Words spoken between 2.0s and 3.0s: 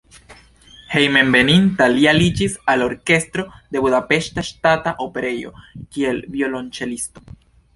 aliĝis al